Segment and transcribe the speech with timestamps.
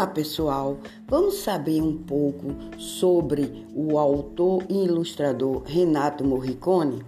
[0.00, 7.04] Olá pessoal, vamos saber um pouco sobre o autor e ilustrador Renato Morricone?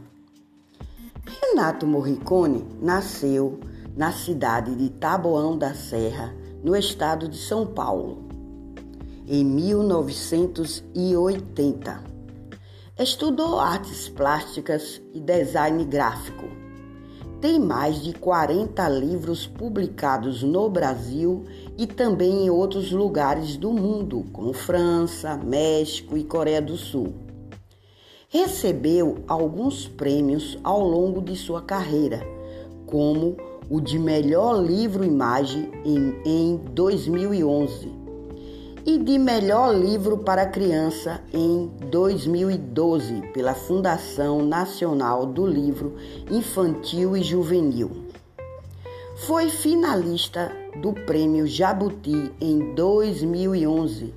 [1.24, 3.58] Renato Morricone nasceu
[3.96, 8.28] na cidade de Taboão da Serra, no estado de São Paulo,
[9.26, 12.04] em 1980.
[12.98, 16.61] Estudou artes plásticas e design gráfico.
[17.42, 21.44] Tem mais de 40 livros publicados no Brasil
[21.76, 27.12] e também em outros lugares do mundo, como França, México e Coreia do Sul.
[28.28, 32.24] Recebeu alguns prêmios ao longo de sua carreira,
[32.86, 33.36] como
[33.68, 38.01] o de melhor livro-imagem em, em 2011
[38.84, 45.96] e de melhor livro para criança em 2012 pela Fundação Nacional do Livro
[46.30, 47.90] Infantil e Juvenil.
[49.26, 50.50] Foi finalista
[50.80, 54.12] do Prêmio Jabuti em 2011